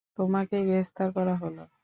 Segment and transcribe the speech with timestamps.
[0.17, 1.57] তোমাকে গ্রেফতার করা হল।